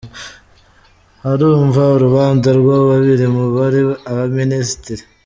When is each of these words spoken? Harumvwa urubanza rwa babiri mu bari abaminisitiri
Harumvwa 1.23 1.83
urubanza 1.95 2.49
rwa 2.59 2.77
babiri 2.87 3.25
mu 3.35 3.45
bari 3.55 3.79
abaminisitiri 4.09 5.03